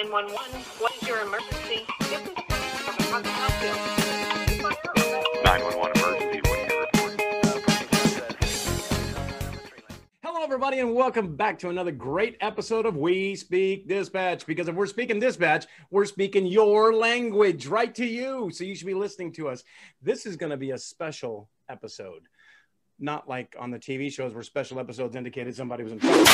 [0.00, 0.60] 911.
[0.78, 1.84] What is your emergency?
[1.98, 2.28] This is
[3.10, 3.72] how can I help you?
[5.42, 6.40] 911 emergency.
[10.22, 14.46] Hello, everybody, and welcome back to another great episode of We Speak Dispatch.
[14.46, 18.52] Because if we're speaking dispatch, we're speaking your language right to you.
[18.52, 19.64] So you should be listening to us.
[20.00, 22.22] This is going to be a special episode,
[23.00, 26.24] not like on the TV shows where special episodes indicated somebody was in trouble.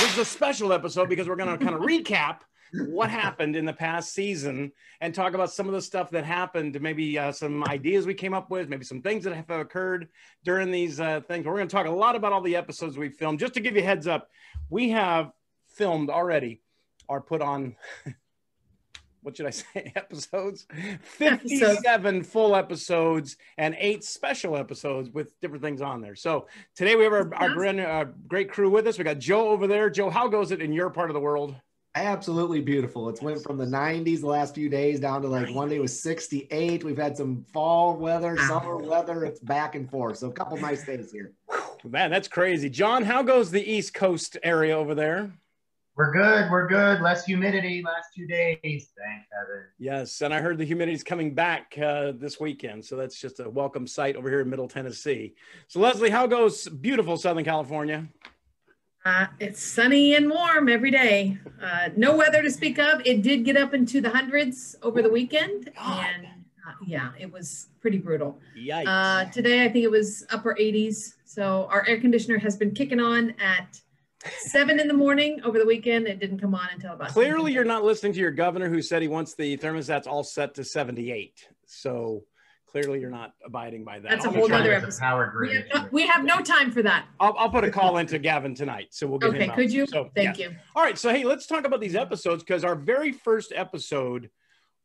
[0.00, 2.40] This is- a special episode because we're going to kind of recap
[2.88, 6.78] what happened in the past season and talk about some of the stuff that happened,
[6.80, 10.08] maybe uh, some ideas we came up with, maybe some things that have occurred
[10.44, 11.46] during these uh, things.
[11.46, 13.38] We're going to talk a lot about all the episodes we filmed.
[13.38, 14.28] Just to give you heads up,
[14.68, 15.32] we have
[15.68, 16.60] filmed already
[17.08, 17.76] or put on.
[19.26, 19.92] What should I say?
[19.96, 20.68] Episodes
[21.02, 26.14] 57 full episodes and eight special episodes with different things on there.
[26.14, 28.98] So today we have our, our grand, uh, great crew with us.
[28.98, 29.90] We got Joe over there.
[29.90, 31.56] Joe, how goes it in your part of the world?
[31.96, 33.08] Absolutely beautiful.
[33.08, 36.00] It's went from the 90s the last few days down to like one day was
[36.00, 36.84] 68.
[36.84, 39.24] We've had some fall weather, summer weather.
[39.24, 40.18] It's back and forth.
[40.18, 41.32] So a couple nice days here.
[41.82, 42.70] Man, that's crazy.
[42.70, 45.32] John, how goes the East Coast area over there?
[45.96, 46.50] We're good.
[46.50, 47.00] We're good.
[47.00, 48.60] Less humidity last two days.
[48.62, 49.64] Thank heaven.
[49.78, 53.48] Yes, and I heard the humidity's coming back uh, this weekend, so that's just a
[53.48, 55.34] welcome sight over here in Middle Tennessee.
[55.68, 58.06] So, Leslie, how goes beautiful Southern California?
[59.06, 61.38] Uh, it's sunny and warm every day.
[61.62, 63.00] Uh, no weather to speak of.
[63.06, 66.06] It did get up into the hundreds over the weekend, God.
[66.14, 68.38] and uh, yeah, it was pretty brutal.
[68.54, 68.84] Yikes!
[68.86, 71.14] Uh, today, I think it was upper 80s.
[71.24, 73.80] So our air conditioner has been kicking on at
[74.40, 76.06] seven in the morning over the weekend.
[76.06, 77.08] It didn't come on until about.
[77.08, 80.54] Clearly, you're not listening to your governor, who said he wants the thermostats all set
[80.54, 81.48] to 78.
[81.66, 82.24] So
[82.66, 84.10] clearly, you're not abiding by that.
[84.10, 85.00] That's a I'll, whole be trying- nother There's a episode.
[85.00, 87.06] Power We have, no, we have no time for that.
[87.20, 89.50] I'll, I'll put a call into Gavin tonight, so we'll get Okay, him.
[89.50, 89.56] out.
[89.56, 89.86] could you?
[89.86, 90.48] So, Thank yeah.
[90.50, 90.56] you.
[90.74, 94.30] All right, so hey, let's talk about these episodes because our very first episode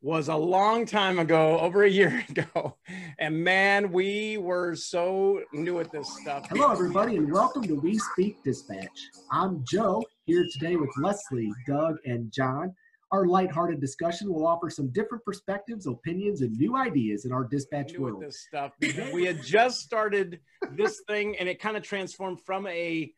[0.02, 2.76] was a long time ago, over a year ago,
[3.20, 6.48] and man, we were so new at this stuff.
[6.48, 9.10] Hello, everybody, and welcome to We Speak Dispatch.
[9.30, 12.74] I'm Joe here today with Leslie, Doug, and John.
[13.12, 17.96] Our lighthearted discussion will offer some different perspectives, opinions, and new ideas in our dispatch
[17.96, 18.22] world.
[18.22, 18.72] this stuff
[19.12, 20.40] we had just started
[20.72, 23.12] this thing and it kind of transformed from a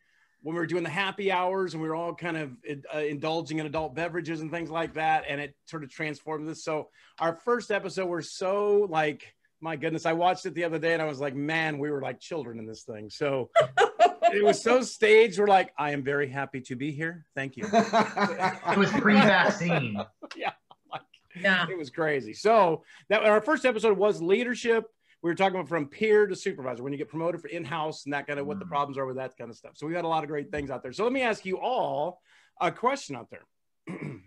[0.44, 2.50] when we were doing the happy hours and we were all kind of
[2.94, 6.62] uh, indulging in adult beverages and things like that and it sort of transformed this
[6.62, 6.88] so
[7.18, 11.00] our first episode we're so like my goodness i watched it the other day and
[11.02, 13.50] i was like man we were like children in this thing so
[14.32, 17.64] it was so staged we're like i am very happy to be here thank you
[17.72, 19.96] It was pre-vaccine.
[21.42, 21.66] Yeah.
[21.68, 22.32] it was crazy.
[22.32, 24.84] So that our first episode was leadership.
[25.24, 28.12] We were talking about from peer to supervisor when you get promoted for in-house and
[28.12, 28.68] that kind of what the Mm.
[28.68, 29.74] problems are with that kind of stuff.
[29.74, 30.92] So we got a lot of great things out there.
[30.92, 32.20] So let me ask you all
[32.60, 33.46] a question out there.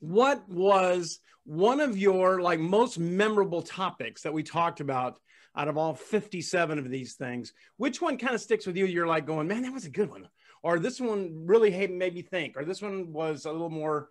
[0.00, 5.20] what was one of your like most memorable topics that we talked about
[5.54, 7.52] out of all 57 of these things?
[7.76, 8.86] Which one kind of sticks with you?
[8.86, 10.28] You're like going, man, that was a good one.
[10.64, 14.10] Or this one really made me think, or this one was a little more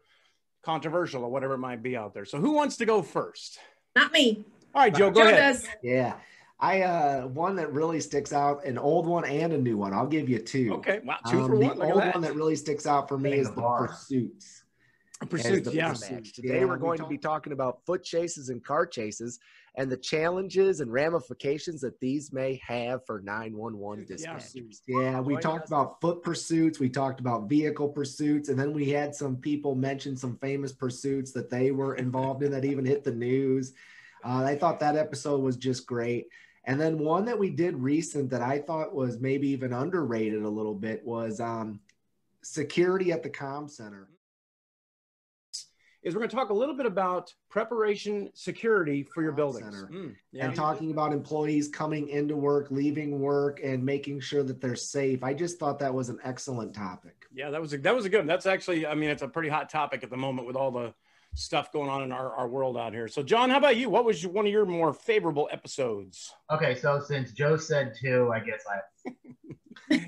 [0.64, 2.24] controversial or whatever it might be out there.
[2.24, 3.60] So who wants to go first?
[3.94, 4.46] Not me.
[4.76, 5.54] All right, Joe, go Joe ahead.
[5.54, 5.68] does.
[5.82, 6.16] yeah.
[6.60, 9.94] I uh one that really sticks out, an old one and a new one.
[9.94, 10.74] I'll give you two.
[10.76, 11.78] Okay, wow, two Um, for the one.
[11.78, 12.28] Look old at one that.
[12.34, 13.88] that really sticks out for me Setting is the the bar.
[13.88, 14.64] pursuits.
[15.30, 15.90] Pursuits, the yeah.
[15.90, 16.34] pursuits.
[16.34, 19.40] Today Yeah, we're we going to be talking about foot chases and car chases
[19.78, 24.16] and the challenges and ramifications that these may have for 911 Yeah.
[24.36, 24.82] dispatchers.
[24.88, 28.90] Yeah, we Joining talked about foot pursuits, we talked about vehicle pursuits, and then we
[28.90, 33.04] had some people mention some famous pursuits that they were involved in that even hit
[33.06, 33.74] the news.
[34.26, 36.28] Uh, I thought that episode was just great.
[36.66, 40.50] And then one that we did recent that I thought was maybe even underrated a
[40.50, 41.80] little bit was um,
[42.42, 44.08] security at the com center.
[46.02, 49.86] Is we're going to talk a little bit about preparation security for your Call buildings.
[49.92, 50.46] Mm, yeah.
[50.46, 55.24] and talking about employees coming into work, leaving work, and making sure that they're safe.
[55.24, 57.26] I just thought that was an excellent topic.
[57.34, 58.20] yeah, that was a, that was a good.
[58.20, 58.28] One.
[58.28, 60.94] That's actually, I mean, it's a pretty hot topic at the moment with all the
[61.36, 63.08] stuff going on in our, our world out here.
[63.08, 63.90] So, John, how about you?
[63.90, 66.34] What was your, one of your more favorable episodes?
[66.52, 69.12] Okay, so since Joe said two, I guess I.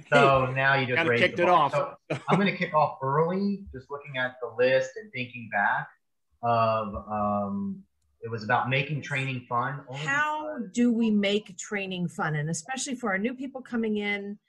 [0.09, 1.71] So now you just Kinda kicked it off.
[1.71, 1.93] So
[2.27, 5.89] I'm going to kick off early, just looking at the list and thinking back
[6.41, 7.83] of um,
[8.21, 9.81] it was about making training fun.
[9.93, 12.35] How because- do we make training fun?
[12.35, 14.39] And especially for our new people coming in,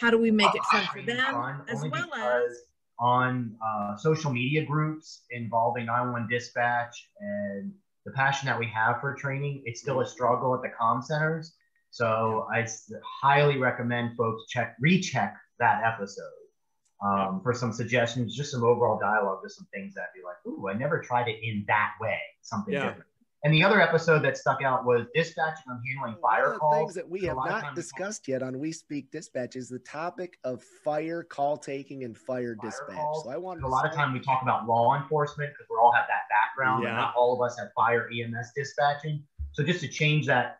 [0.00, 2.62] how do we make it fun for them fun, as only well as because
[3.00, 7.72] on uh, social media groups involving 911 dispatch and
[8.04, 11.54] the passion that we have for training, it's still a struggle at the comm centers.
[11.90, 12.66] So I
[13.22, 16.24] highly recommend folks check recheck that episode.
[17.00, 20.68] um, for some suggestions, just some overall dialogue, just some things that be like, ooh,
[20.68, 22.86] I never tried it in that way, something Yeah.
[22.88, 23.07] different.
[23.44, 26.58] And the other episode that stuck out was dispatching and handling One fire of the
[26.58, 26.76] calls.
[26.76, 30.60] things that we have not discussed yet on We Speak Dispatch is the topic of
[30.84, 32.96] fire call taking and fire, Fire dispatch.
[32.96, 33.24] calls.
[33.24, 35.92] So I wanted a lot of time we talk about law enforcement because we all
[35.92, 36.88] have that background, Yeah.
[36.90, 39.22] and not all of us have fire EMS dispatching.
[39.52, 40.58] So just to change that,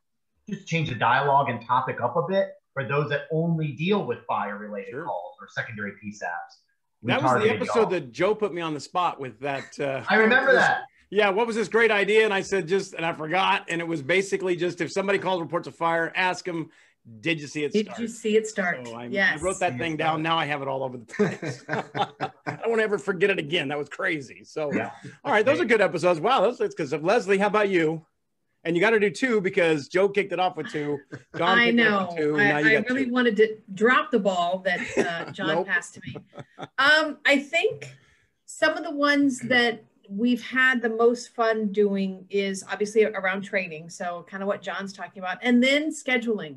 [0.48, 4.24] just change the dialogue and topic up a bit for those that only deal with
[4.26, 5.04] fire related Sure.
[5.04, 6.60] calls or secondary PSAPs.
[7.02, 7.86] we That was the episode y'all.
[7.90, 9.78] that Joe put me on the spot with that.
[9.80, 10.82] Uh, I remember that.
[11.10, 12.24] Yeah, what was this great idea?
[12.24, 13.64] And I said just, and I forgot.
[13.68, 16.70] And it was basically just if somebody calls reports a fire, ask them,
[17.20, 17.84] did you see it start?
[17.84, 18.00] Did start?
[18.00, 18.86] you see it start?
[18.86, 19.38] So I, yes.
[19.40, 20.22] I wrote that thing down.
[20.22, 21.64] Now I have it all over the place.
[21.68, 23.68] I don't want to ever forget it again.
[23.68, 24.44] That was crazy.
[24.44, 24.90] So, Yeah.
[25.24, 26.20] all right, those are good episodes.
[26.20, 27.38] Wow, that's because of Leslie.
[27.38, 28.04] How about you?
[28.64, 30.98] And you got to do two because Joe kicked it off with two.
[31.38, 32.16] John I kicked it off know.
[32.16, 32.36] two.
[32.38, 33.12] I, I really two.
[33.12, 35.66] wanted to drop the ball that uh, John Nope.
[35.68, 36.16] passed to me.
[36.76, 37.96] Um, I think
[38.44, 43.90] some of the ones that we've had the most fun doing is obviously around training.
[43.90, 46.56] So kind of what John's talking about, and then scheduling.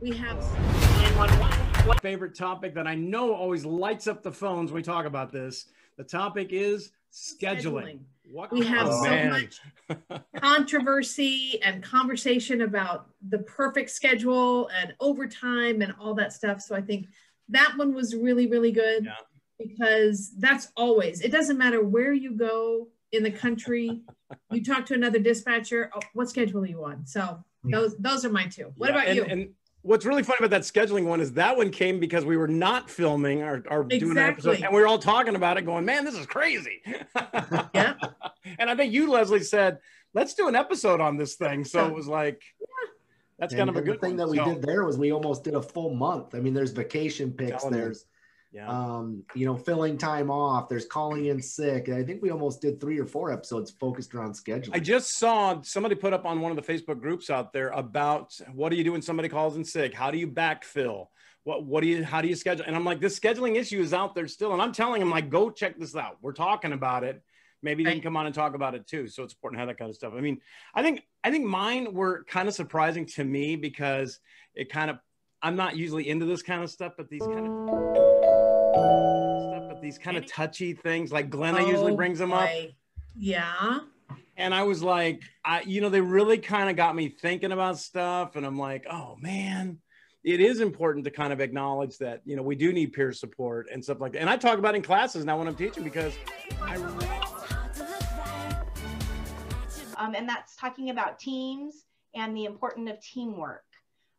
[0.00, 1.98] We have 911.
[2.00, 5.66] Favorite topic that I know always lights up the phones when we talk about this.
[5.96, 7.62] The topic is scheduling.
[7.62, 7.98] Scheduling.
[8.30, 9.30] What We have oh, so man.
[9.30, 16.62] much controversy and conversation about the perfect schedule and overtime and all that stuff.
[16.62, 17.08] So I think
[17.48, 19.14] that one was really, really good Yeah.
[19.68, 24.02] Because that's always, it doesn't matter where you go in the country,
[24.50, 27.06] you talk to another dispatcher, oh, what schedule are you on?
[27.06, 27.70] So hmm.
[27.70, 28.72] those, those are my two.
[28.76, 29.24] What Yeah, about and, you?
[29.24, 29.50] And
[29.82, 32.88] what's really funny about that scheduling one is that one came because we were not
[32.88, 36.04] filming or, or doing an episode, and we were all talking about it, going, "Man,
[36.04, 36.80] this is crazy."
[37.74, 37.94] Yeah.
[38.58, 39.78] And I think you, Leslie, said,
[40.14, 41.88] "Let's do an episode on this thing." So Yeah.
[41.88, 42.66] it was like, yeah.
[43.38, 44.16] that's And- kind of a good thing one.
[44.18, 46.34] that we So, did there was we almost did a full month.
[46.34, 47.80] I mean, there's vacation pics, Telling you.
[47.80, 48.04] there's
[48.52, 48.68] Yeah.
[48.68, 51.88] um, you know, filling time off, there's calling in sick.
[51.88, 54.74] I think we almost did three or four episodes focused around scheduling.
[54.74, 58.38] I just saw somebody put up on one of the Facebook groups out there about
[58.52, 59.94] what do you do when somebody calls in sick?
[59.94, 61.06] How do you backfill?
[61.44, 62.64] What what do you how do you schedule?
[62.66, 64.52] And I'm like, this scheduling issue is out there still.
[64.52, 66.18] And I'm telling them, like, go check this out.
[66.20, 67.22] We're talking about it.
[67.62, 69.08] Maybe they can come on and talk about it too.
[69.08, 70.12] So it's important to have that kind of stuff.
[70.16, 70.40] I mean,
[70.74, 74.20] I think I think mine were kind of surprising to me because
[74.54, 74.98] it kind of
[75.40, 78.11] I'm not usually into this kind of stuff, but these kind of
[78.74, 82.74] stuff, but these kind of touchy things, like Glenna usually Oh, brings them up boy.
[83.16, 83.80] Yeah.
[84.36, 87.78] and I was like, I, you know, they really kind of got me thinking about
[87.78, 89.78] stuff, and I'm like, oh man,
[90.24, 93.68] it is important to kind of acknowledge that, you know, we do need peer support
[93.72, 94.20] and stuff like that.
[94.20, 96.14] And I talk about it in classes now when I'm teaching because
[96.62, 96.76] I,
[99.96, 101.84] um, and that's talking about teams
[102.14, 103.64] and the importance of teamwork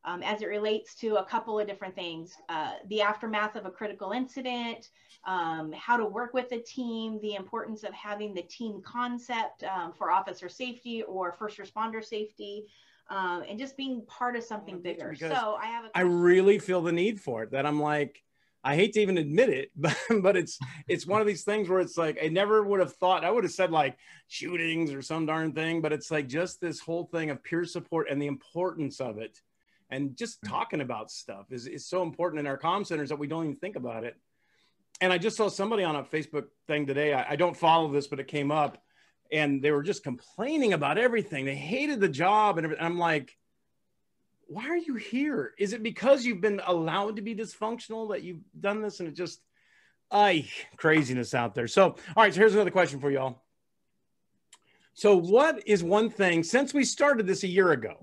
[0.06, 3.72] um, as it relates to a couple of different things uh, the aftermath of a
[3.72, 4.90] critical incident
[5.26, 9.94] um, how to work with a team the importance of having the team concept um,
[9.94, 12.66] for officer safety or first responder safety
[13.10, 16.82] um, and just being part of something bigger so i have a I really feel
[16.82, 17.52] the need for it.
[17.52, 18.24] That I'm like,
[18.64, 20.58] I hate to even admit it, but but it's
[20.88, 23.44] it's one of these things where it's like I never would have thought I would
[23.44, 23.98] have said like
[24.28, 28.08] shootings or some darn thing, but it's like just this whole thing of peer support
[28.10, 29.40] and the importance of it,
[29.94, 30.54] and just mm-hmm.
[30.54, 33.56] talking about stuff is is so important in our comm centers that we don't even
[33.56, 34.16] think about it.
[35.02, 37.14] And I just saw somebody on a Facebook thing today.
[37.14, 38.82] I, I don't follow this, but it came up,
[39.32, 41.46] and they were just complaining about everything.
[41.46, 42.86] They hated the job and everything.
[42.86, 43.36] I'm like
[44.48, 45.54] why are you here?
[45.58, 49.16] Is it because you've been allowed to be dysfunctional that you've done this and it
[49.16, 49.42] just,
[50.12, 51.68] I craziness out there.
[51.68, 53.42] So, all right, so here's another question for y'all.
[54.94, 57.96] So, what is one thing since we started this a year ago?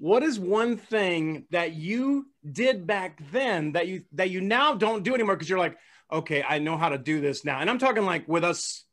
[0.00, 5.02] What is one thing that you did back then that you that you now don't
[5.04, 5.76] do anymore because you're like,
[6.10, 7.60] okay, I know how to do this now.
[7.60, 8.86] And I'm talking like with us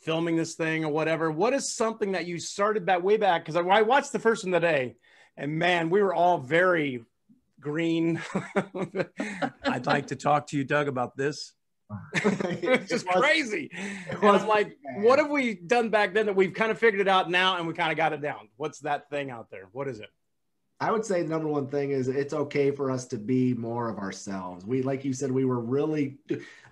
[0.00, 1.30] filming this thing or whatever.
[1.30, 3.44] What is something that you started back way back?
[3.44, 4.96] Because I, I watched the first one today,
[5.36, 7.04] and man, we were all very
[7.60, 8.22] green.
[9.64, 11.52] I'd like to talk to you, Doug, about this.
[12.14, 13.70] it's just It was- crazy.
[14.10, 17.08] it was like, what have we done back then that we've kind of figured it
[17.08, 18.48] out now and we kind of got it down?
[18.56, 19.68] What's that thing out there?
[19.72, 20.08] What is it?
[20.80, 23.88] I would say the number one thing is it's okay for us to be more
[23.88, 24.66] of ourselves.
[24.66, 26.18] We, like you said, we were really,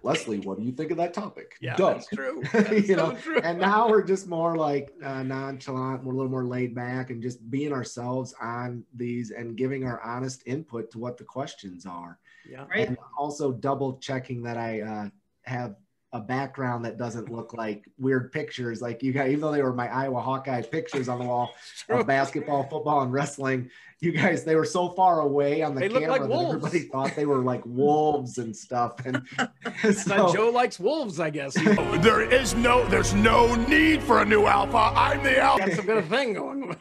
[0.03, 1.55] Leslie, what do you think of that topic?
[1.61, 1.95] Yeah, Doug.
[1.95, 2.43] that's true.
[2.73, 3.41] you so know, true.
[3.43, 6.03] and now we're just more like uh, nonchalant.
[6.03, 10.01] We're a little more laid back and just being ourselves on these and giving our
[10.03, 12.19] honest input to what the questions are.
[12.49, 12.65] yeah.
[12.69, 12.89] Right.
[12.89, 15.09] And also double checking that I uh,
[15.45, 15.77] have
[16.15, 18.83] a background that doesn't look like weird pictures.
[18.83, 21.55] Like you got even though they were my Iowa Hawkeye pictures on the wall
[21.89, 23.71] of basketball, football, and wrestling,
[24.03, 26.55] you guys they were so far away on the They camera like that wolves.
[26.57, 28.97] everybody thought they were like wolves and stuff.
[29.07, 29.23] And
[29.83, 31.55] So so, Joe likes wolves, I guess.
[32.03, 34.77] There is no, there's no need for a new alpha.
[34.77, 35.67] I'm the alpha.
[35.69, 36.77] got some good thing going.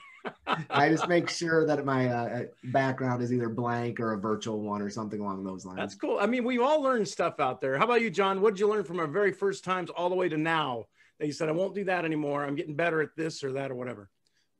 [0.69, 4.81] I just make sure that my uh, background is either blank or a virtual one
[4.81, 5.77] or something along those lines.
[5.77, 6.17] That's cool.
[6.19, 7.77] I mean, we've all learned stuff out there.
[7.77, 8.41] How about you, John?
[8.41, 10.85] What did you learn from our very first times all the way to now?
[11.19, 12.43] That you said, I won't do that anymore.
[12.43, 14.09] I'm getting better at this or that or whatever.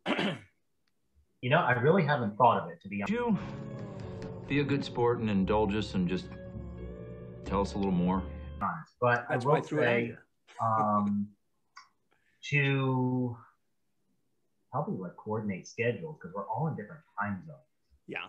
[1.41, 3.11] You know, I really haven't thought of it to be honest.
[3.11, 3.37] you
[4.47, 6.27] be a good sport and indulge us and just
[7.45, 8.21] tell us a little more?
[8.99, 10.17] But That's I why I will threw it at say, you.
[10.63, 11.27] um,
[12.49, 13.35] to
[14.71, 17.57] probably like coordinate schedules because we're all in different time zones.
[18.07, 18.25] Yeah.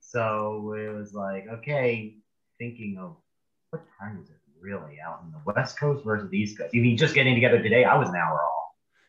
[0.00, 2.16] So it was like, okay,
[2.58, 3.16] thinking of
[3.70, 6.74] what time is it really out in the West Coast versus the East Coast?
[6.74, 7.84] You mean just getting together today?
[7.84, 8.61] I was an hour off.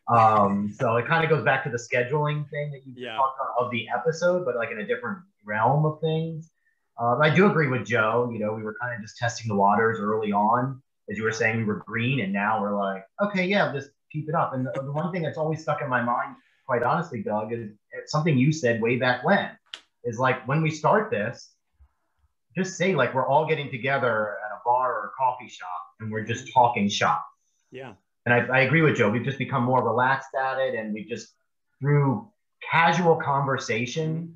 [0.08, 3.16] Um, so it kind of goes back to the scheduling thing that you Yeah.
[3.16, 6.52] talked about of the episode, but like in a different realm of things.
[7.00, 8.30] Um, I do agree with Joe.
[8.32, 10.82] You know, we were kind of just testing the waters early on.
[11.10, 14.30] As you were saying, we were green, and now we're like, okay, yeah, just keep
[14.30, 14.54] it up.
[14.54, 17.72] And the, the one thing that's always stuck in my mind, quite honestly, Doug, is
[17.92, 19.50] it's something you said way back when.
[20.06, 21.54] Is like when we start this,
[22.56, 26.12] just say like we're all getting together at a bar or a coffee shop, and
[26.12, 27.26] we're just talking shop.
[27.72, 27.94] Yeah.
[28.26, 29.10] And I, I agree with Joe.
[29.10, 31.34] We've just become more relaxed at it, and we just
[31.80, 32.30] through
[32.72, 34.36] casual conversation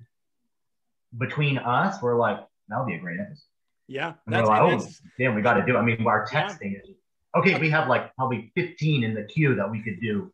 [1.17, 3.43] between us, we're like, that would be a great episode.
[3.87, 4.13] Yeah.
[4.25, 4.85] And That's, like, oh,
[5.17, 5.75] damn, we got to do.
[5.75, 5.79] it.
[5.79, 6.47] I mean, our Yeah.
[6.47, 6.89] texting is
[7.35, 7.57] okay.
[7.59, 10.33] We have like probably 15 in the queue that we could do,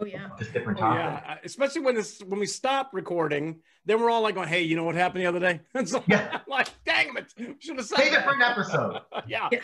[0.00, 0.28] Oh yeah.
[0.38, 4.36] just different Oh, yeah, especially when this when we stop recording, then we're all like,
[4.36, 6.38] going, "Hey, you know what happened the other day?" It's like, Yeah.
[6.46, 9.00] like dang it, should have said Save it for an episode.
[9.26, 9.48] yeah.
[9.50, 9.60] Yeah.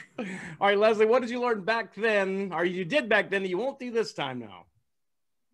[0.61, 3.49] All right, Leslie, what did you learn back then, or you did back then that
[3.49, 4.65] you won't do this time now?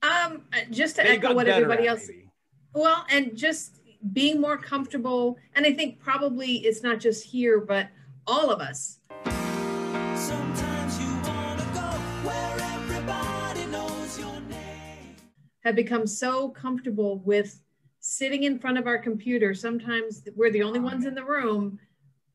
[0.02, 2.08] Um, uh, just to That you echo what everybody else.
[2.08, 2.30] maybe.
[2.72, 3.80] Well, and just
[4.14, 7.88] being more comfortable, and I think probably it's not just here, but
[8.26, 8.98] all of us.
[15.64, 17.60] Have become so comfortable with
[18.00, 19.54] sitting in front of our computer.
[19.54, 21.78] Sometimes we're the only ones in the room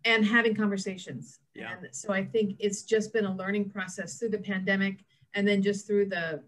[0.06, 1.40] and having conversations.
[1.56, 1.72] Yeah.
[1.72, 5.04] And so I think it's just been a learning process through the pandemic
[5.34, 6.44] and then just through the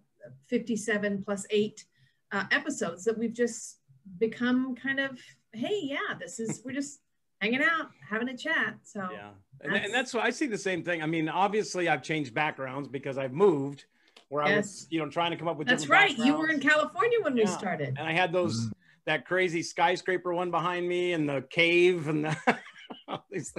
[0.48, 1.86] 57 plus eight
[2.31, 3.79] uh, episodes that we've just
[4.19, 5.19] become kind of,
[5.53, 7.00] hey, yeah, this is, we're just
[7.41, 8.75] hanging out, having a chat.
[8.84, 9.29] So Yeah,
[9.62, 11.01] and, and that's why I see the same thing.
[11.01, 13.86] I mean, obviously, I've changed backgrounds because I've moved,
[14.29, 14.88] where I was, Yes.
[14.89, 15.67] you know, trying to come up with.
[15.67, 16.17] that's right.
[16.17, 16.60] You were in.
[16.60, 17.96] California when we started.
[17.98, 18.72] and I had those Mm-hmm.
[19.05, 22.38] that crazy skyscraper one behind me and the cave and the
[23.07, 23.53] all these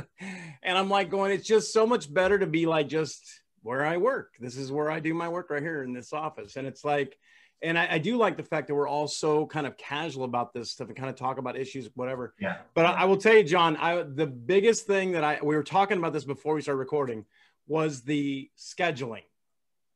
[0.63, 3.23] and I'm like going, it's just so much better to be like just
[3.63, 4.35] where I work.
[4.41, 6.57] This is where I do my work right here in this office.
[6.57, 7.19] And it's like,
[7.63, 10.53] and I, I do like the fact that we're all so kind of casual about
[10.55, 12.35] this stuff and kind of talk about issues, whatever.
[12.41, 12.59] Yeah.
[12.75, 15.65] But I, I will tell you, John, I the biggest thing that I we were
[15.65, 17.25] talking about this before we started recording
[17.67, 19.23] was the scheduling.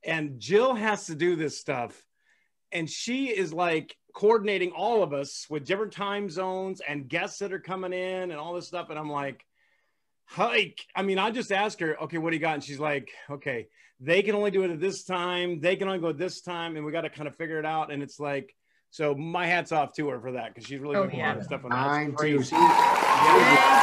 [0.04, 2.02] And Jill has to do this stuff.
[2.72, 7.52] And she is like coordinating all of us with different time zones and guests that
[7.52, 8.88] are coming in and all this stuff.
[8.90, 9.44] And I'm like,
[10.38, 12.54] like, I mean, I just ask her, okay, what do you got?
[12.54, 13.68] And she's like, okay,
[14.00, 15.60] they can only do it at this time.
[15.60, 16.76] They can only go at this time.
[16.76, 17.92] And we got to kind of figure it out.
[17.92, 18.54] And it's like,
[18.90, 21.36] so my hat's off to her for that because she's really Oh, doing a lot
[21.38, 21.78] of stuff on that.
[21.78, 22.16] It's Mine too.
[22.16, 22.44] crazy.
[22.44, 22.62] She, Yay,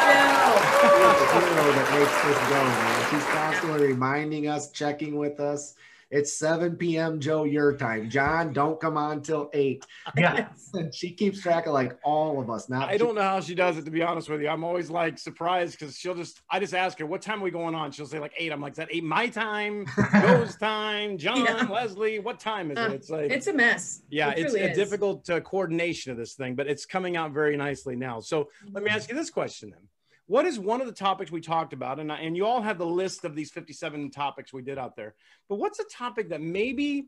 [0.06, 0.60] Jill.
[0.80, 3.10] She's the hero that makes this go, man.
[3.12, 5.76] She's constantly reminding us, checking with us.
[6.12, 7.20] It's 7 p.m.
[7.20, 8.10] Joe, your time.
[8.10, 9.86] John, don't come on till 8.
[10.18, 10.48] Yeah.
[10.74, 12.68] And she keeps track of like all of us.
[12.68, 14.48] Not I don't know how she does it to be honest with you.
[14.50, 17.52] I'm always like surprised because she'll just I just ask her what time are we
[17.52, 17.92] going on.
[17.92, 18.52] She'll say like eight.
[18.52, 19.86] I'm like, is that eight my time?
[20.22, 21.68] Joe's time, John, Yeah.
[21.70, 22.90] Leslie, what time is it?
[22.90, 24.02] Uh, It's like It's a mess.
[24.10, 24.78] yeah, It it's truly a is.
[24.78, 28.20] difficult uh, coordination of this thing, but it's coming out very nicely now.
[28.20, 29.82] So let me ask you this question then.
[30.30, 32.00] What is one of the topics we talked about?
[32.00, 34.96] And, I, and you all have the list of these 57 topics we did out
[34.96, 35.16] there.
[35.50, 37.08] But what's a topic that maybe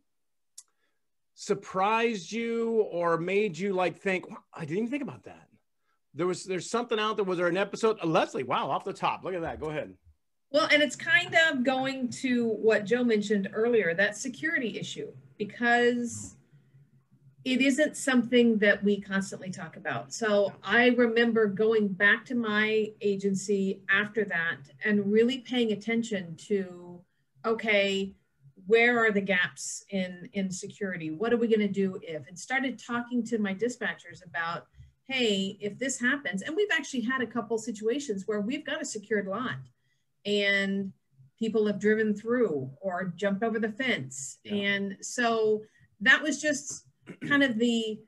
[1.36, 5.48] surprised you or made you like think, "Wow, I didn't even think about that?
[6.16, 7.24] There was there's something out there.
[7.24, 8.00] Was there an episode?
[8.02, 9.24] Uh, Leslie, wow, off the top.
[9.24, 9.60] Look at that.
[9.60, 9.94] Go ahead.
[10.52, 16.38] Well, and it's kind of going to what Joe mentioned earlier that security issue, because
[17.44, 20.14] it isn't something that we constantly talk about.
[20.14, 27.02] So I remember going back to my agency after that and really paying attention to
[27.44, 28.14] okay,
[28.68, 31.10] where are the gaps in, in security?
[31.10, 32.28] What are we going to do if?
[32.28, 34.68] And started talking to my dispatchers about
[35.08, 38.86] hey, if this happens, and we've actually had a couple situations where we've got a
[38.86, 39.58] secured lot
[40.26, 40.94] and
[41.38, 44.38] people have driven through or jumped over the fence.
[44.44, 44.54] Yeah.
[44.54, 45.64] And so
[46.00, 46.86] that was just
[47.28, 48.00] kind of the,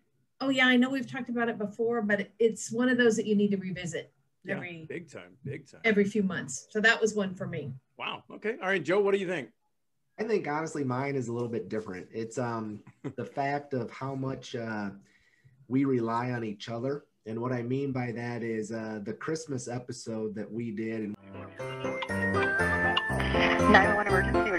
[0.41, 3.25] oh yeah, I know we've talked about it before, but it's one of those that
[3.25, 4.11] you need to revisit
[4.43, 5.81] Yeah, every big time, big time.
[5.83, 6.67] every few months.
[6.69, 7.71] So that was one for me.
[7.97, 8.23] Wow.
[8.31, 8.55] Okay.
[8.61, 8.99] All right, Joe.
[9.01, 9.49] What do you think?
[10.19, 12.07] I think honestly mine is a little bit different.
[12.11, 12.81] It's um
[13.15, 14.91] the fact of how much uh,
[15.67, 17.05] we rely on each other.
[17.25, 21.15] And what I mean by that is uh, the Christmas episode that we did and
[23.71, 24.51] 911 emergency,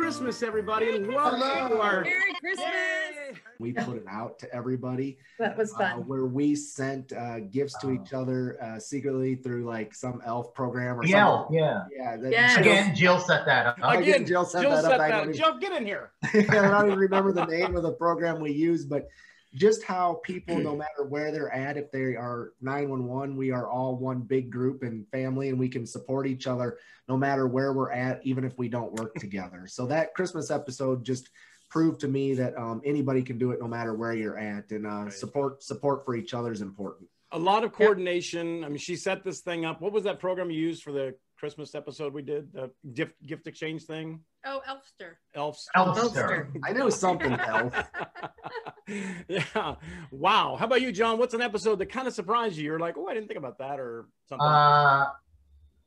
[0.00, 2.02] Christmas, everybody, and welcome to our.
[2.02, 3.38] Merry Christmas.
[3.58, 6.06] we put it out to everybody That was uh, fun.
[6.06, 11.00] where we sent uh, gifts to each other uh, secretly through like some elf program
[11.00, 11.56] or Yeah, something.
[11.56, 11.84] yeah.
[11.90, 12.16] Yeah.
[12.18, 12.56] that- Yes.
[12.58, 13.78] Again, Jill set that up.
[13.78, 14.84] Again, Again, Jill Jill set that up.
[14.84, 15.16] set I that.
[15.16, 16.10] don't even- Joe, get in here.
[16.24, 19.08] I don't even remember the name of the program we use, but
[19.56, 23.96] just how people, no matter where they're at, if they are 911, we are all
[23.96, 27.90] one big group and family, and we can support each other no matter where we're
[27.92, 29.66] at, even if we don't work together.
[29.66, 31.30] So that Christmas episode just
[31.70, 34.86] proved to me that um, anybody can do it no matter where you're at, and
[34.86, 35.12] uh, Right.
[35.12, 37.08] support support for each other is important.
[37.32, 38.62] A lot of coordination.
[38.64, 39.80] I mean, she set this thing up.
[39.80, 42.52] What was that program you used for the Christmas episode we did?
[42.52, 44.20] The gift gift exchange thing.
[44.44, 45.14] Oh, Elfster.
[45.36, 45.66] Elfster.
[45.76, 46.48] Elfster.
[46.64, 47.74] I know something else.
[49.28, 49.74] yeah.
[50.10, 50.56] Wow.
[50.58, 51.18] How about you, John?
[51.18, 52.64] What's an episode that kind of surprised you?
[52.64, 54.46] You're like, oh, I didn't think about that, or something.
[54.46, 55.06] Uh,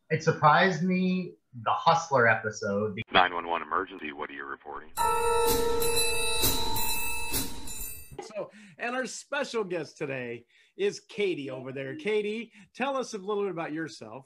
[0.10, 3.00] it surprised me the Hustler episode.
[3.12, 4.90] 911 emergency, what are you reporting?
[8.22, 10.46] So, and our special guest today
[10.78, 11.96] is Katie over there.
[11.96, 14.26] Katie, tell us a little bit about yourself.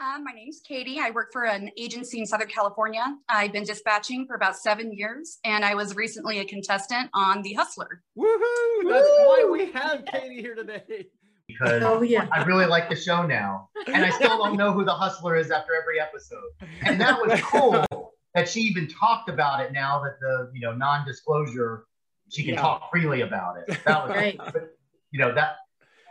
[0.00, 0.98] Uh, my name's Katie.
[1.00, 3.04] I work for an agency in Southern California.
[3.28, 7.52] I've been dispatching for about seven years, and I was recently a contestant on The
[7.54, 8.02] Hustler.
[8.18, 8.88] Woohoo!
[8.90, 11.06] That's why we have Katie here today.
[11.46, 12.26] because Oh yeah.
[12.32, 15.52] I really like the show now, and I still don't know who the hustler is
[15.52, 16.42] after every episode.
[16.82, 20.74] And that was cool that she even talked about it now that the you know
[20.74, 21.84] non-disclosure,
[22.30, 22.60] she can Yeah.
[22.62, 23.78] talk freely about it.
[23.84, 24.36] That was, Right.
[24.38, 24.76] but,
[25.12, 25.56] you know that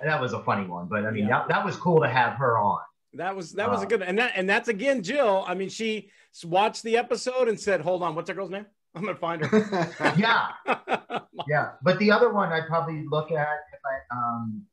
[0.06, 1.40] that was a funny one, but I mean Yeah.
[1.40, 2.80] that, that was cool to have her on.
[3.15, 5.43] That was that was a good and that and that's again Jill.
[5.48, 6.10] I mean, she
[6.43, 8.65] watched the episode and said, "Hold on, what's that girl's name?
[8.96, 10.50] I'm gonna find her." Yeah,
[11.48, 11.72] yeah.
[11.83, 14.64] But the other one I'd probably look at if I um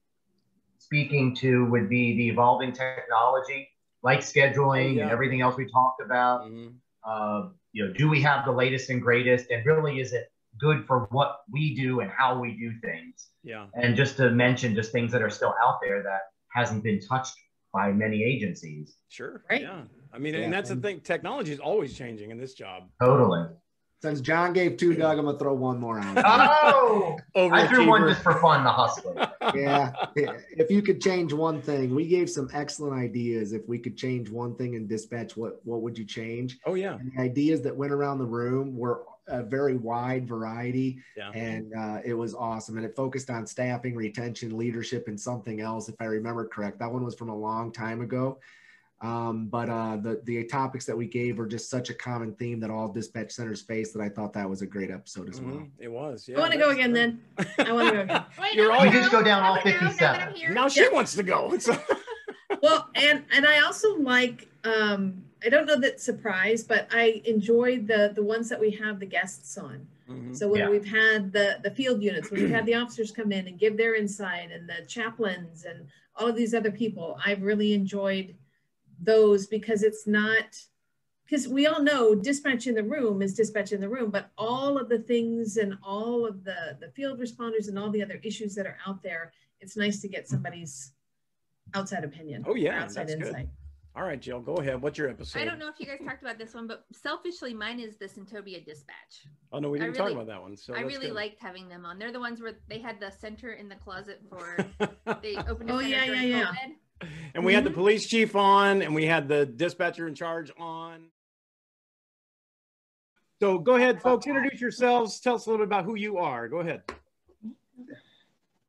[0.79, 3.69] speaking to would be the evolving technology,
[4.03, 5.03] like scheduling yeah.
[5.03, 6.45] and everything else we talked about.
[6.45, 6.75] Mhm.
[7.07, 9.51] uh, you know, do we have the latest and greatest?
[9.51, 13.29] And really, is it good for what we do and how we do things?
[13.45, 13.67] Yeah.
[13.75, 16.21] And just to mention just things that are still out there that
[16.53, 17.35] hasn't been touched
[17.73, 18.97] by many agencies.
[19.09, 19.43] Sure.
[19.51, 19.63] Right.
[19.63, 19.83] Yeah.
[20.13, 21.01] I mean, Yeah, and that's the thing.
[21.01, 22.85] Technology is always changing in this job.
[23.03, 23.47] Totally.
[24.03, 26.17] Since John gave two, Doug, I'm gonna throw one more out.
[27.37, 28.65] Oh, I threw one just for fun.
[28.65, 29.31] The hustler.
[29.55, 29.93] yeah.
[30.17, 33.53] If you could change one thing, we gave some excellent ideas.
[33.53, 36.59] If we could change one thing in dispatch, what what would you change?
[36.65, 36.95] Oh yeah.
[36.95, 41.31] And the ideas that went around the room were a very wide variety, Yeah.
[41.31, 42.77] and uh, it was awesome.
[42.77, 46.79] And it focused on staffing, retention, leadership, and something else, if I remember correct.
[46.81, 48.39] That one was from a long time ago.
[49.03, 52.61] Um, but uh, the the topics that we gave are just such a common theme
[52.61, 55.55] that all dispatch centers face that I thought that was a great episode as well.
[55.55, 55.71] Mhm.
[55.79, 56.29] It was.
[56.29, 56.37] Yeah.
[56.37, 57.67] I want to go that's- again then.
[57.67, 58.25] I want to go again.
[58.41, 60.35] Wait, You're no, all- We just go down all no, no, now 57.
[60.49, 60.55] I'm.
[60.55, 61.57] Now she wants to go.
[62.63, 67.87] Well and and i also like um i don't know that surprise but i enjoyed
[67.87, 70.37] the the ones that we have the guests on Mhm.
[70.37, 70.71] so when Yeah.
[70.71, 73.77] we've had the the field units when we've had the officers come in and give
[73.77, 78.35] their insight and the chaplains and all of these other people i've really enjoyed
[79.03, 80.61] those because it's not
[81.25, 84.77] because we all know dispatch in the room is dispatch in the room but all
[84.77, 88.55] of the things and all of the the field responders and all the other issues
[88.57, 90.93] that are out there it's nice to get somebody's
[91.75, 93.49] outside opinion Oh, yeah, outside that's good.
[93.95, 94.81] Insight All right, Jill, go ahead.
[94.83, 95.41] What's your episode?
[95.41, 98.07] I don't know if you guys talked about this one, but selfishly, mine is the
[98.07, 99.27] Senatobia Dispatch.
[99.53, 100.57] Oh no, we didn't talk about that one.
[100.57, 101.15] So I really good.
[101.15, 101.99] liked having them on.
[101.99, 104.57] They're the ones where they had the center in the closet for
[105.23, 106.45] they opened a Oh, yeah, yeah, yeah.
[106.47, 107.09] COVID.
[107.35, 107.73] and we had Mm-hmm.
[107.73, 111.07] the police chief on, and we had the dispatcher in charge on.
[113.41, 114.27] So go ahead, folks.
[114.27, 115.19] Introduce yourselves.
[115.21, 116.47] Tell us a little bit about who you are.
[116.49, 116.83] Go ahead.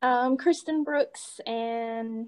[0.01, 2.27] Um, Kristen Brooks, and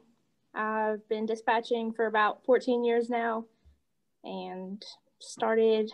[0.56, 3.46] I've been dispatching for about 14 years now
[4.24, 4.84] and
[5.20, 5.92] started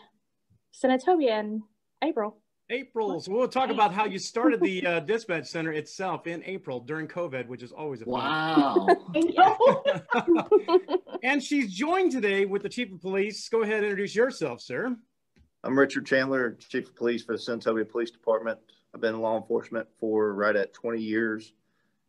[0.73, 1.63] Senatobia in
[2.03, 2.37] April.
[2.71, 3.19] April.
[3.19, 7.07] So we'll talk about how you started the uh, dispatch center itself in April during
[7.07, 8.13] COVID, which is always a fun.
[8.13, 8.87] Wow.
[11.23, 13.49] and she's joined today with the chief of police.
[13.49, 14.95] Go ahead, and introduce yourself, sir.
[15.63, 18.59] I'm Richard Chandler, Chief of Police for the Senatobia Police Department.
[18.93, 21.53] I've been in law enforcement for right at 20 years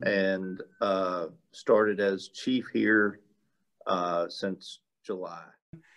[0.02, 3.20] and uh, started as chief here
[3.86, 5.42] uh, since July.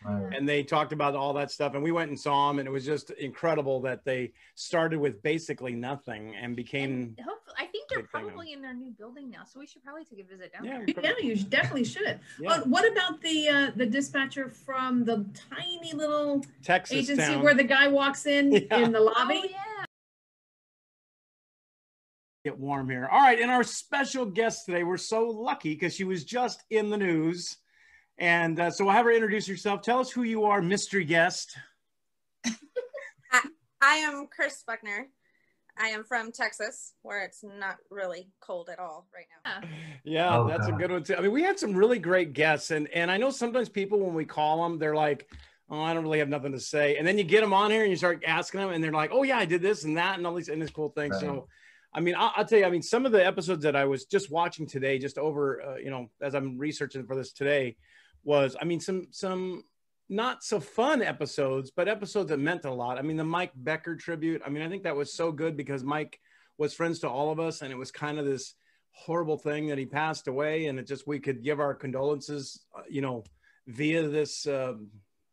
[0.05, 2.71] and they talked about all that stuff and we went and saw them and it
[2.71, 7.99] was just incredible that they started with basically nothing and became Hopefully, I think they're
[7.99, 10.51] Big thing, probably in their new building now, so we should probably take a visit
[10.53, 11.13] down Yeah, there.
[11.19, 12.19] Yeah, you definitely should.
[12.39, 12.51] Yeah.
[12.51, 17.43] Uh, what about the uh, the dispatcher from the tiny little Texas agency town.
[17.43, 18.77] where the guy walks in Yeah.
[18.79, 19.41] in the lobby?
[19.43, 19.85] Oh yeah.
[22.43, 23.07] Get warm here.
[23.11, 26.89] All right, and our special guest today, we're so lucky because she was just in
[26.89, 27.57] the news.
[28.17, 29.81] And uh, so I'll have her introduce herself.
[29.81, 31.55] Tell us who you are, mystery guest.
[33.81, 35.07] I am Chris Buckner.
[35.77, 39.67] I am from Texas, where it's not really cold at all right now.
[40.03, 41.15] Yeah, Oh, that's a good one too.
[41.15, 44.13] I mean, we had some really great guests, and and I know sometimes people when
[44.13, 45.27] we call them, they're like,
[45.69, 47.81] "Oh, I don't really have nothing to say," and then you get them on here
[47.81, 50.17] and you start asking them, and they're like, "Oh yeah, I did this and that
[50.17, 51.47] and all these and this cool things." So,
[51.93, 54.05] I mean, I'll, I'll tell you, I mean, some of the episodes that I was
[54.05, 57.75] just watching today, just over, uh, you know, as I'm researching for this today,
[58.23, 59.63] was, I mean, some some
[60.09, 62.97] not so fun episodes, but episodes that meant a lot.
[62.97, 64.41] I mean, the Mike Becker tribute.
[64.45, 66.19] I mean, I think that was so good because Mike
[66.57, 68.55] was friends to all of us, and it was kind of this
[68.91, 72.81] horrible thing that he passed away, and it just we could give our condolences, uh,
[72.89, 73.23] you know,
[73.67, 74.87] via this um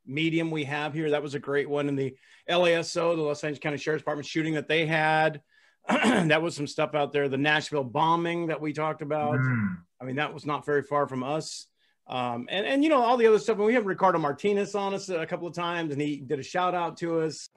[0.06, 1.10] medium we have here.
[1.10, 2.16] That was a great one, and the
[2.48, 5.42] LASO, the Los Angeles County Sheriff's Department shooting that they had.
[6.28, 7.28] that was some stuff out there.
[7.28, 9.38] The Nashville bombing that we talked about.
[9.38, 9.78] Mm.
[10.00, 11.66] I mean, that was not very far from us.
[12.06, 13.56] Um, and, and, you know, all the other stuff.
[13.56, 16.42] And we have Ricardo Martinez on us a couple of times, and he did a
[16.42, 17.48] shout out to us.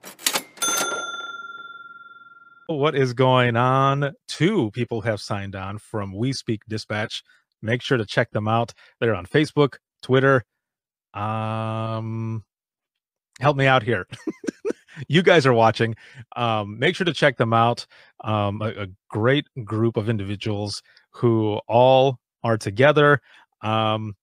[2.67, 4.13] What is going on?
[4.27, 7.23] Two people have signed on from We Speak Dispatch.
[7.61, 8.73] Make sure to check them out.
[8.99, 10.43] They're on Facebook, Twitter.
[11.13, 12.43] Um,
[13.39, 14.07] help me out here.
[15.07, 15.95] you guys are watching.
[16.35, 17.85] Um, make sure to check them out.
[18.23, 23.21] Um, a, a great group of individuals who all are together.
[23.61, 24.15] Um,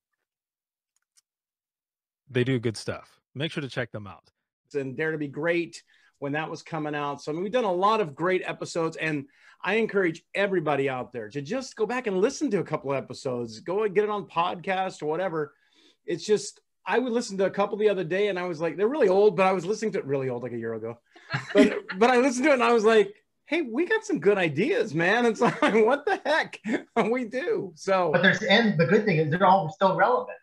[2.29, 3.21] they do good stuff.
[3.35, 4.31] Make sure to check them out.
[4.75, 5.83] and Dare to Be Great
[6.19, 7.23] when that was coming out.
[7.23, 9.27] So I mean, we've done a lot of great episodes, and
[9.63, 12.99] I encourage everybody out there to just go back and listen to a couple of
[12.99, 13.61] episodes.
[13.61, 15.55] Go and get it on podcast or whatever.
[16.07, 16.61] It's just
[16.95, 19.09] I would listen to a couple the other day, and I was like, they're really
[19.09, 20.99] old, but I was listening to it really old, like a year ago.
[21.55, 23.15] But but I listened to it, and I was like.
[23.47, 25.27] Hey, we got some good ideas, man.
[25.27, 26.61] It's like, what the heck?
[27.11, 27.73] we do.
[27.75, 30.39] So, But there's and the good thing is they're all still relevant.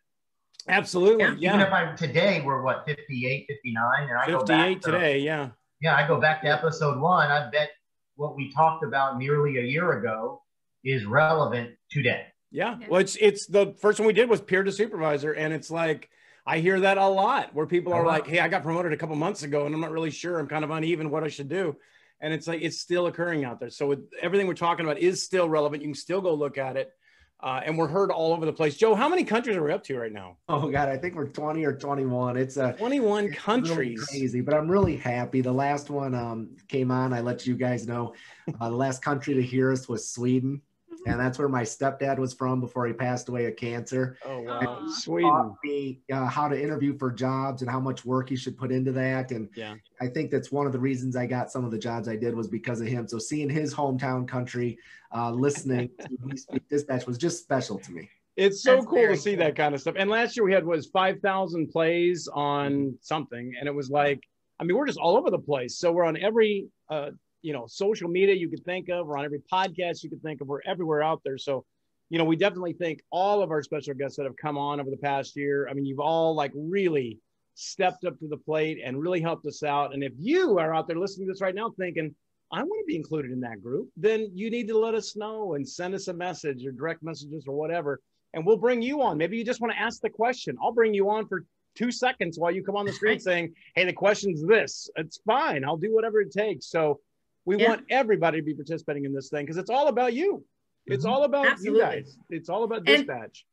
[0.67, 1.55] absolutely, yeah.
[1.55, 5.19] Even if I today we're what 58, 59, and I go back 58 to, today,
[5.19, 5.49] yeah.
[5.79, 7.31] Yeah, I go back to episode one.
[7.31, 7.69] I bet
[8.17, 10.41] what we talked about nearly a year ago
[10.83, 12.25] is relevant today.
[12.51, 12.77] Yeah.
[12.89, 16.09] Well, it's it's the first one we did was peer to supervisor, and it's like
[16.47, 19.15] I hear that a lot where people are like, "Hey, I got promoted a couple
[19.17, 20.39] months ago, and I'm not really sure.
[20.39, 21.75] I'm kind of uneven what I should do."
[22.21, 23.69] And it's like it's still occurring out there.
[23.69, 25.83] So with everything we're talking about is still relevant.
[25.83, 26.93] You can still go look at it,
[27.41, 28.77] uh, and we're heard all over the place.
[28.77, 30.37] Joe, how many countries are we up to right now?
[30.47, 32.37] Oh God, I think we're 20 or 21.
[32.37, 34.05] It's a 21 really countries.
[34.05, 35.41] crazy, but I'm really happy.
[35.41, 37.13] The last one um, came on.
[37.13, 38.13] I let you guys know.
[38.59, 40.61] Uh, the last country to hear us was Sweden,
[41.05, 44.17] and that's where my stepdad was from before he passed away of cancer.
[44.25, 45.29] Oh And wow, he Sweden.
[45.29, 48.71] taught me uh, how to interview for jobs and how much work you should put
[48.71, 49.31] into that.
[49.31, 49.75] And Yeah.
[50.01, 52.35] I think that's one of the reasons I got some of the jobs I did
[52.35, 53.07] was because of him.
[53.07, 54.77] So seeing his hometown country,
[55.15, 58.09] uh, listening to We Speak Dispatch was just special to me.
[58.35, 59.95] It's so That's cool to very see that kind of stuff.
[59.97, 64.21] And last year we had was five thousand plays on something, and it was like,
[64.59, 65.77] I mean, we're just all over the place.
[65.79, 69.07] So we're on every, uh, you know, social media you could think of.
[69.07, 70.47] We're on every podcast you could think of.
[70.47, 71.37] We're everywhere out there.
[71.37, 71.65] So,
[72.09, 74.89] you know, we definitely thank all of our special guests that have come on over
[74.89, 75.67] the past year.
[75.69, 77.19] I mean, you've all like really
[77.55, 79.93] stepped up to the plate and really helped us out.
[79.93, 82.15] And if you are out there listening to this right now, thinking.
[82.49, 85.55] I want to be included in that group, then you need to let us know
[85.55, 87.99] and send us a message or direct messages or whatever
[88.33, 89.17] and we'll bring you on.
[89.17, 90.57] Maybe you just want to ask the question.
[90.61, 91.45] I'll bring you on for
[91.75, 94.89] two seconds while you come on the screen saying, Hey, the question's this.
[94.95, 95.63] It's fine.
[95.65, 96.69] I'll do whatever it takes.
[96.69, 96.99] So
[97.47, 97.69] we Yeah.
[97.69, 100.43] want everybody to be participating in this thing because it's all about you.
[100.85, 101.13] It's mm-hmm.
[101.13, 101.79] all about Absolutely.
[101.79, 102.17] you guys.
[102.29, 103.45] It's all about And- dispatch.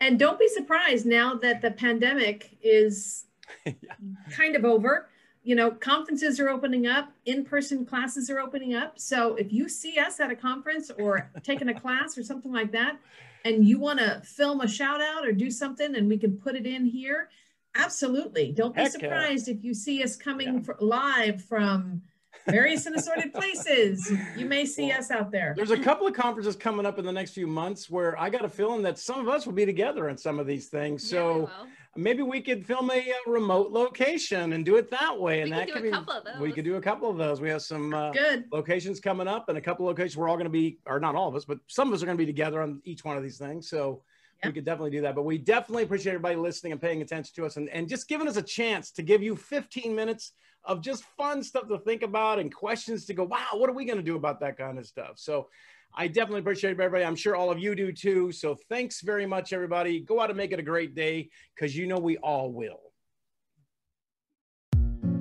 [0.00, 3.24] And don't be surprised now that the pandemic is
[4.30, 5.08] kind of over.
[5.44, 8.98] You know, conferences are opening up, in person classes are opening up.
[8.98, 12.72] So if you see us at a conference or taking a class or something like
[12.72, 12.98] that,
[13.44, 16.56] and you want to film a shout out or do something and we can put
[16.56, 17.30] it in here,
[17.76, 18.50] absolutely.
[18.50, 18.98] Don't be Heck yeah.
[18.98, 22.02] surprised if you see us coming fr- live from
[22.46, 24.10] various and assorted places.
[24.36, 25.54] You may see us out there.
[25.56, 28.44] There's a couple of conferences coming up in the next few months where I got
[28.44, 31.08] a feeling that some of us will be together in some of these things.
[31.08, 31.50] So
[31.96, 35.40] maybe we could film a, uh remote location and do it that way.
[35.42, 37.10] And We could that do could a be, couple of we could do a couple
[37.10, 37.40] of those.
[37.40, 38.44] We have some uh, Good.
[38.52, 41.14] locations coming up and a couple of locations we're all going to be, or not
[41.14, 43.16] all of us, but some of us are going to be together on each one
[43.16, 43.68] of these things.
[43.68, 44.02] So
[44.44, 45.14] we could definitely do that.
[45.14, 48.28] But we definitely appreciate everybody listening and paying attention to us and, and just giving
[48.28, 50.32] us a chance to give you 15 minutes
[50.66, 53.84] of just fun stuff to think about and questions to go, wow, what are we
[53.84, 55.12] going to do about that kind of stuff?
[55.16, 55.48] So
[55.94, 57.04] I definitely appreciate everybody.
[57.04, 58.32] I'm sure all of you do too.
[58.32, 60.00] So thanks very much, everybody.
[60.00, 62.80] Go out and make it a great day because you know we all will.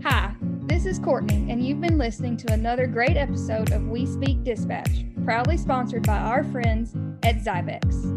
[0.03, 0.35] Hi,
[0.67, 5.05] this is Courtney, and you've been listening to another great episode of We Speak Dispatch,
[5.23, 8.15] proudly sponsored by our friends at Zybex.